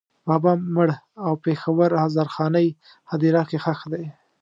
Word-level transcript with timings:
بابا 0.27 0.53
مړ 0.75 0.89
او 1.25 1.31
په 1.37 1.41
پېښور 1.45 1.91
هزارخانۍ 2.03 2.67
هدېره 3.11 3.41
کې 3.49 3.57
ښخ 3.63 3.79
دی. 3.93 4.05